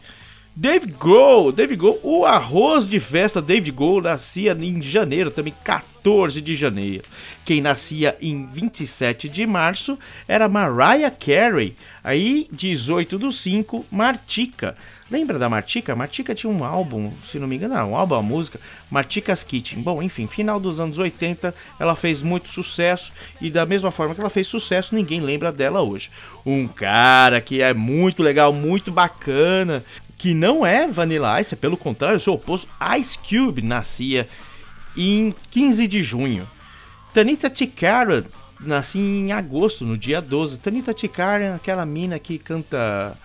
David 0.55 0.95
Grohl, 0.99 1.53
David 1.53 1.79
Grohl, 1.79 2.01
o 2.03 2.27
arroz 2.27 2.87
de 2.87 3.01
festa 3.01 3.41
David 3.41 3.73
Grohl 3.73 4.03
nascia 4.03 4.53
em 4.53 4.83
janeiro, 4.83 5.31
também 5.31 5.55
14 5.65 5.90
de 6.43 6.57
janeiro. 6.57 7.03
Quem 7.45 7.61
nascia 7.61 8.17
em 8.21 8.47
27 8.47 9.29
de 9.29 9.47
março 9.47 9.99
era 10.27 10.49
Mariah 10.49 11.11
Carey, 11.11 11.77
aí 12.03 12.49
18 12.51 13.19
do 13.19 13.31
5, 13.31 13.87
Martica. 13.91 14.75
Lembra 15.11 15.39
da 15.39 15.49
Martica? 15.49 15.97
Martica 15.97 16.35
tinha 16.35 16.53
um 16.53 16.65
álbum, 16.65 17.13
se 17.25 17.39
não 17.39 17.49
me 17.49 17.57
engano, 17.57 17.75
um 17.75 17.97
álbum, 17.97 18.15
uma 18.15 18.23
música, 18.23 18.61
Martica's 18.89 19.43
Kitchen. 19.43 19.83
Bom, 19.83 20.01
enfim, 20.01 20.27
final 20.27 20.61
dos 20.61 20.81
anos 20.81 20.99
80, 20.99 21.53
ela 21.81 21.97
fez 21.97 22.23
muito 22.23 22.49
sucesso 22.49 23.13
e 23.41 23.51
da 23.51 23.67
mesma 23.67 23.91
forma 23.91 24.15
que 24.15 24.21
ela 24.21 24.31
fez 24.31 24.47
sucesso, 24.47 24.95
ninguém 24.95 25.21
lembra 25.21 25.51
dela 25.51 25.83
hoje. 25.83 26.11
Um 26.47 26.69
cara 26.69 27.41
que 27.41 27.61
é 27.61 27.75
muito 27.75 28.23
legal, 28.23 28.53
muito 28.53 28.93
bacana, 28.93 29.85
que 30.17 30.33
não 30.33 30.65
é 30.65 30.87
Vanilla 30.87 31.41
Ice, 31.41 31.55
é 31.55 31.57
pelo 31.57 31.77
contrário, 31.77 32.21
seu 32.21 32.35
oposto, 32.35 32.69
Ice 32.97 33.19
Cube, 33.19 33.63
nascia 33.63 34.29
em 34.97 35.35
15 35.51 35.87
de 35.87 36.03
junho. 36.03 36.49
Tanita 37.13 37.51
Tikaran 37.51 38.25
nascia 38.61 39.01
em 39.01 39.33
agosto, 39.33 39.85
no 39.85 39.97
dia 39.97 40.21
12. 40.21 40.59
Tanita 40.59 40.95
Tikaran, 40.95 41.55
aquela 41.55 41.85
mina 41.87 42.19
que 42.19 42.39
canta 42.39 43.17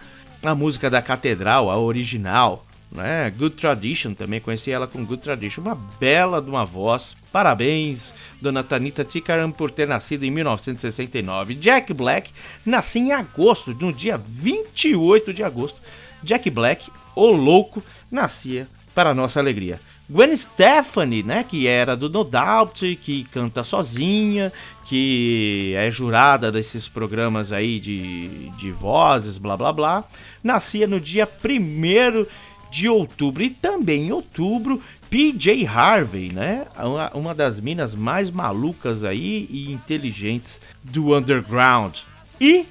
a 0.43 0.56
música 0.56 0.89
da 0.89 1.01
Catedral, 1.01 1.69
a 1.69 1.78
original, 1.78 2.65
né? 2.91 3.30
Good 3.32 3.56
Tradition, 3.56 4.13
também 4.13 4.39
conheci 4.39 4.71
ela 4.71 4.88
com 4.88 5.06
Good 5.06 5.21
Tradition, 5.21 5.62
uma 5.62 5.75
bela 5.99 6.41
de 6.41 6.49
uma 6.49 6.63
voz. 6.63 7.15
Parabéns, 7.32 8.13
dona 8.41 8.63
Tanita 8.63 9.04
Tikaram, 9.04 9.51
por 9.51 9.71
ter 9.71 9.88
nascido 9.88 10.23
em 10.23 10.32
1969. 10.32 11.56
Jack 11.56 11.93
Black 11.93 12.32
nasceu 12.65 13.01
em 13.01 13.12
agosto, 13.12 13.73
no 13.73 13.91
dia 13.91 14.17
28 14.17 15.34
de 15.34 15.43
agosto. 15.43 15.82
Jack 16.23 16.49
Black, 16.49 16.89
o 17.15 17.32
louco, 17.32 17.84
nascia 18.10 18.67
para 18.93 19.13
nossa 19.13 19.39
alegria. 19.39 19.80
Gwen 20.07 20.35
Stefani, 20.35 21.23
né, 21.23 21.43
que 21.43 21.67
era 21.67 21.95
do 21.95 22.09
No 22.09 22.23
Doubt, 22.23 22.95
que 23.01 23.23
canta 23.25 23.63
sozinha, 23.63 24.53
que 24.85 25.73
é 25.75 25.89
jurada 25.89 26.51
desses 26.51 26.87
programas 26.87 27.51
aí 27.51 27.79
de, 27.79 28.49
de 28.51 28.71
vozes, 28.71 29.39
blá 29.39 29.57
blá 29.57 29.73
blá, 29.73 30.03
nascia 30.43 30.85
no 30.85 30.99
dia 30.99 31.27
1 31.27 32.25
de 32.69 32.87
outubro. 32.87 33.41
E 33.41 33.49
também 33.49 34.07
em 34.07 34.11
outubro, 34.11 34.79
PJ 35.09 35.65
Harvey, 35.65 36.31
né, 36.31 36.67
uma, 36.77 37.11
uma 37.15 37.35
das 37.35 37.59
minas 37.59 37.95
mais 37.95 38.29
malucas 38.29 39.03
aí 39.03 39.47
e 39.49 39.71
inteligentes 39.71 40.61
do 40.83 41.17
underground. 41.17 42.01
E 42.39 42.67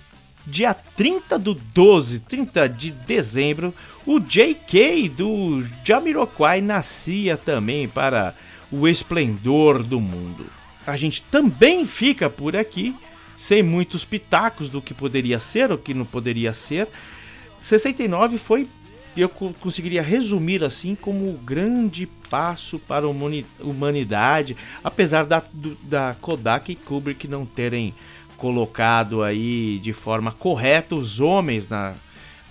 dia 0.46 0.74
30 0.74 1.38
do 1.38 1.54
12, 1.54 2.20
30 2.20 2.68
de 2.68 2.90
dezembro, 2.90 3.74
o 4.06 4.20
JK 4.20 5.08
do 5.08 5.64
Jamiroquai 5.84 6.60
nascia 6.60 7.36
também 7.36 7.88
para 7.88 8.34
o 8.70 8.86
esplendor 8.86 9.82
do 9.82 10.00
mundo. 10.00 10.46
A 10.86 10.96
gente 10.96 11.22
também 11.22 11.86
fica 11.86 12.28
por 12.28 12.54
aqui, 12.54 12.94
sem 13.36 13.62
muitos 13.62 14.04
pitacos 14.04 14.68
do 14.68 14.82
que 14.82 14.92
poderia 14.92 15.38
ser 15.38 15.72
ou 15.72 15.78
que 15.78 15.94
não 15.94 16.04
poderia 16.04 16.52
ser. 16.52 16.88
69 17.62 18.36
foi, 18.36 18.68
eu 19.16 19.28
conseguiria 19.28 20.02
resumir 20.02 20.62
assim, 20.62 20.94
como 20.94 21.30
o 21.30 21.38
grande 21.38 22.06
passo 22.28 22.78
para 22.78 23.06
a 23.06 23.10
humanidade, 23.60 24.56
apesar 24.82 25.24
da, 25.24 25.42
da 25.82 26.14
Kodak 26.20 26.70
e 26.70 26.76
Kubrick 26.76 27.26
não 27.26 27.46
terem 27.46 27.94
colocado 28.44 29.22
aí 29.22 29.78
de 29.78 29.94
forma 29.94 30.30
correta 30.30 30.94
os 30.94 31.18
homens 31.18 31.66
na, 31.66 31.94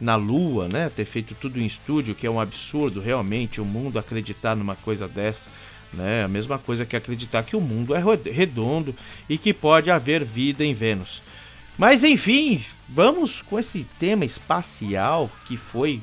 na 0.02 0.16
Lua, 0.16 0.68
né? 0.68 0.90
Ter 0.90 1.06
feito 1.06 1.36
tudo 1.36 1.62
em 1.62 1.68
estúdio, 1.68 2.16
que 2.16 2.26
é 2.26 2.32
um 2.32 2.40
absurdo 2.40 3.00
realmente 3.00 3.62
o 3.62 3.66
mundo 3.66 4.00
acreditar 4.00 4.56
numa 4.56 4.76
coisa 4.76 5.08
dessa. 5.08 5.52
Né? 5.94 6.24
A 6.24 6.28
mesma 6.28 6.58
coisa 6.58 6.84
que 6.84 6.96
acreditar 6.96 7.44
que 7.44 7.56
o 7.56 7.62
mundo 7.62 7.94
é 7.94 8.02
redondo 8.32 8.96
e 9.30 9.38
que 9.38 9.54
pode 9.54 9.92
haver 9.92 10.26
vida 10.26 10.66
em 10.66 10.74
Vênus. 10.74 11.22
Mas 11.78 12.04
enfim, 12.04 12.64
vamos 12.90 13.44
com 13.44 13.60
esse 13.60 13.84
tema 14.00 14.26
espacial 14.26 15.30
que 15.46 15.56
foi 15.56 16.02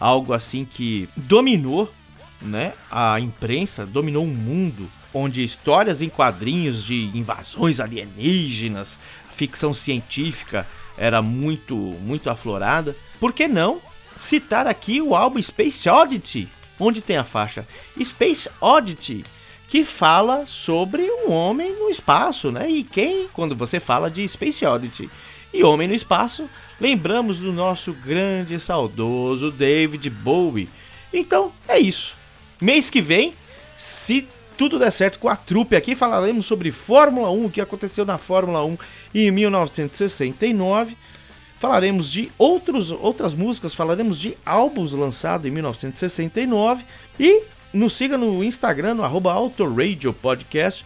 algo 0.00 0.32
assim 0.32 0.64
que 0.64 1.10
dominou 1.14 1.92
né, 2.40 2.72
a 2.90 3.20
imprensa, 3.20 3.84
dominou 3.84 4.24
o 4.24 4.34
mundo, 4.34 4.90
onde 5.12 5.42
histórias 5.42 6.00
em 6.02 6.08
quadrinhos 6.08 6.82
de 6.84 7.10
invasões 7.14 7.80
alienígenas, 7.80 8.98
ficção 9.36 9.74
científica 9.74 10.66
era 10.96 11.20
muito, 11.20 11.76
muito 11.76 12.30
aflorada. 12.30 12.96
Por 13.20 13.34
que 13.34 13.46
não 13.46 13.80
citar 14.16 14.66
aqui 14.66 15.00
o 15.02 15.14
álbum 15.14 15.40
Space 15.42 15.86
Oddity, 15.88 16.48
onde 16.80 17.02
tem 17.02 17.18
a 17.18 17.24
faixa 17.24 17.68
Space 18.02 18.48
Oddity, 18.60 19.22
que 19.68 19.84
fala 19.84 20.46
sobre 20.46 21.02
um 21.02 21.30
homem 21.30 21.74
no 21.78 21.90
espaço, 21.90 22.50
né? 22.50 22.70
E 22.70 22.82
quem, 22.82 23.28
quando 23.32 23.54
você 23.54 23.78
fala 23.78 24.10
de 24.10 24.26
Space 24.26 24.64
Oddity 24.64 25.10
e 25.52 25.62
homem 25.62 25.86
no 25.86 25.94
espaço, 25.94 26.48
lembramos 26.80 27.38
do 27.38 27.52
nosso 27.52 27.92
grande 27.92 28.54
e 28.54 28.60
saudoso 28.60 29.50
David 29.50 30.08
Bowie. 30.08 30.68
Então, 31.12 31.52
é 31.68 31.78
isso. 31.78 32.14
Mês 32.60 32.88
que 32.88 33.02
vem, 33.02 33.34
se 33.76 34.26
tudo 34.56 34.78
der 34.78 34.90
certo 34.90 35.18
com 35.18 35.28
a 35.28 35.36
trupe 35.36 35.76
aqui, 35.76 35.94
falaremos 35.94 36.46
sobre 36.46 36.70
Fórmula 36.70 37.30
1, 37.30 37.44
o 37.44 37.50
que 37.50 37.60
aconteceu 37.60 38.04
na 38.04 38.18
Fórmula 38.18 38.64
1 38.64 38.78
em 39.14 39.30
1969. 39.30 40.96
Falaremos 41.58 42.10
de 42.10 42.30
outros, 42.36 42.90
outras 42.90 43.34
músicas, 43.34 43.74
falaremos 43.74 44.18
de 44.18 44.36
álbuns 44.44 44.92
lançados 44.92 45.46
em 45.46 45.50
1969 45.50 46.84
e 47.18 47.42
nos 47.72 47.94
siga 47.94 48.16
no 48.16 48.42
Instagram, 48.44 48.94
no 48.94 49.04
arroba 49.04 49.32
Autoradio 49.32 50.12
Podcast, 50.12 50.84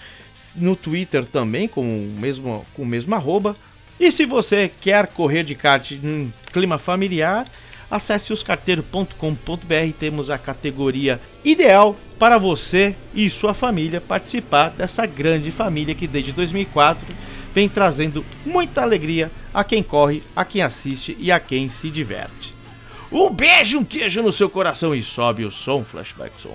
no 0.56 0.76
Twitter 0.76 1.24
também 1.24 1.68
com 1.68 1.82
o 1.82 2.14
mesmo, 2.18 2.64
com 2.74 2.82
o 2.82 2.86
mesmo 2.86 3.14
arroba. 3.14 3.56
E 3.98 4.10
se 4.10 4.24
você 4.24 4.70
quer 4.80 5.06
correr 5.08 5.44
de 5.44 5.54
kart 5.54 5.92
em 5.92 6.32
clima 6.52 6.78
familiar, 6.78 7.46
acesse 7.90 8.32
oscarteiro.com.br. 8.32 9.92
Temos 9.98 10.30
a 10.30 10.38
categoria 10.38 11.20
ideal 11.44 11.96
para 12.18 12.38
você 12.38 12.94
e 13.14 13.28
sua 13.28 13.54
família 13.54 14.00
participar 14.00 14.70
dessa 14.70 15.06
grande 15.06 15.50
família 15.50 15.94
que 15.94 16.06
desde 16.06 16.32
2004 16.32 17.06
vem 17.54 17.68
trazendo 17.68 18.24
muita 18.44 18.82
alegria 18.82 19.30
a 19.52 19.64
quem 19.64 19.82
corre, 19.82 20.22
a 20.36 20.44
quem 20.44 20.62
assiste 20.62 21.16
e 21.18 21.32
a 21.32 21.40
quem 21.40 21.68
se 21.68 21.90
diverte. 21.90 22.54
Um 23.10 23.30
beijo, 23.30 23.78
um 23.78 23.84
queijo 23.84 24.22
no 24.22 24.30
seu 24.30 24.48
coração 24.48 24.94
e 24.94 25.02
sobe 25.02 25.44
o 25.44 25.50
som, 25.50 25.84
Flashback 25.84 26.40
Som. 26.40 26.54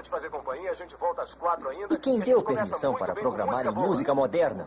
Vou 0.00 0.02
te 0.02 0.10
fazer 0.10 0.30
companhia, 0.30 0.70
a 0.70 0.74
gente 0.74 0.96
volta 0.96 1.22
às 1.22 1.34
quatro 1.34 1.68
ainda. 1.68 1.94
E 1.94 1.98
quem 1.98 2.20
a 2.20 2.24
deu 2.24 2.42
permissão 2.42 2.94
para 2.94 3.14
programar 3.14 3.66
em 3.66 3.70
boa. 3.70 3.86
música 3.86 4.14
moderna? 4.14 4.66